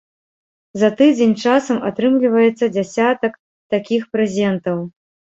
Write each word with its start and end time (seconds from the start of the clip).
За 0.83 0.87
тыдзень 0.99 1.33
часам 1.49 1.77
атрымліваецца 1.89 2.69
дзясятак 2.77 3.33
такіх 3.75 4.07
прэзентаў. 4.15 4.77